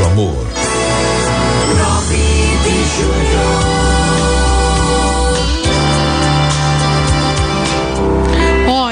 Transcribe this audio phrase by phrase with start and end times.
[0.00, 0.46] Rádio Amor.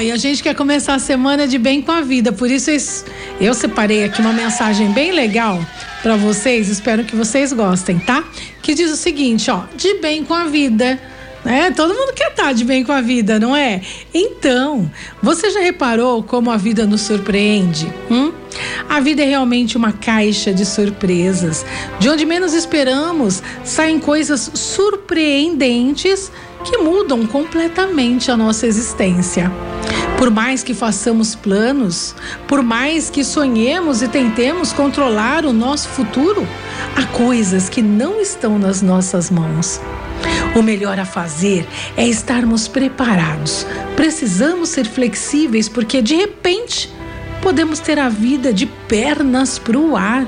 [0.00, 2.70] E a gente quer começar a semana de bem com a vida, por isso
[3.40, 5.60] eu separei aqui uma mensagem bem legal
[6.02, 8.24] para vocês, espero que vocês gostem, tá?
[8.62, 10.98] Que diz o seguinte, ó, de bem com a vida.
[11.44, 13.80] É, todo mundo quer estar de bem com a vida, não é?
[14.12, 14.90] Então,
[15.22, 17.92] você já reparou como a vida nos surpreende?
[18.10, 18.32] Hum?
[18.88, 21.64] A vida é realmente uma caixa de surpresas.
[21.98, 26.30] De onde menos esperamos, saem coisas surpreendentes
[26.64, 29.50] que mudam completamente a nossa existência.
[30.18, 32.14] Por mais que façamos planos,
[32.48, 36.46] por mais que sonhemos e tentemos controlar o nosso futuro,
[36.96, 39.80] há coisas que não estão nas nossas mãos.
[40.58, 41.64] O melhor a fazer
[41.96, 43.64] é estarmos preparados.
[43.94, 46.92] Precisamos ser flexíveis porque de repente
[47.40, 50.26] podemos ter a vida de pernas para o ar.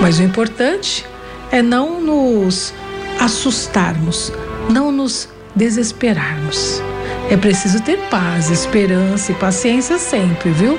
[0.00, 1.04] Mas o importante
[1.52, 2.72] é não nos
[3.18, 4.32] assustarmos,
[4.70, 6.82] não nos desesperarmos.
[7.30, 10.78] É preciso ter paz, esperança e paciência sempre, viu?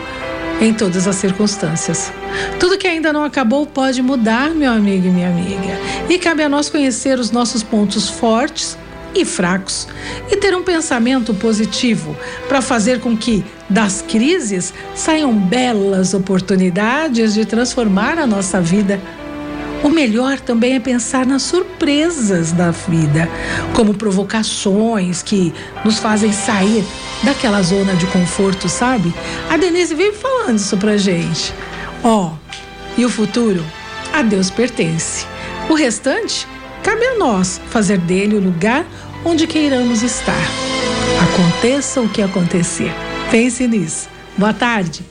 [0.62, 2.14] Em todas as circunstâncias.
[2.60, 5.80] Tudo que ainda não acabou pode mudar, meu amigo e minha amiga.
[6.08, 8.78] E cabe a nós conhecer os nossos pontos fortes
[9.16, 9.88] e fracos
[10.32, 12.16] e ter um pensamento positivo
[12.48, 19.02] para fazer com que das crises saiam belas oportunidades de transformar a nossa vida
[19.84, 23.28] o melhor também é pensar nas surpresas da vida,
[23.74, 25.52] como provocações que
[25.84, 26.86] nos fazem sair
[27.24, 29.12] daquela zona de conforto, sabe?
[29.52, 31.54] A Denise veio falando isso pra gente.
[32.02, 32.32] Ó, oh,
[32.98, 33.62] e o futuro?
[34.14, 35.26] A Deus pertence.
[35.70, 36.48] O restante
[36.82, 38.86] cabe a nós fazer dele o lugar
[39.26, 40.42] onde queiramos estar.
[41.22, 42.94] Aconteça o que acontecer.
[43.30, 44.08] Pense nisso.
[44.38, 45.11] Boa tarde.